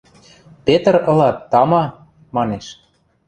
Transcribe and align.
–Петр 0.65 0.95
ылат, 1.09 1.37
тама,– 1.51 1.83
манеш. 2.35 2.65